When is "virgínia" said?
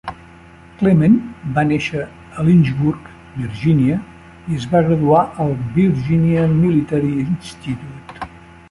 3.43-3.99